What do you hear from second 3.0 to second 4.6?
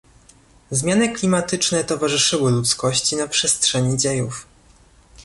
na przestrzeni dziejów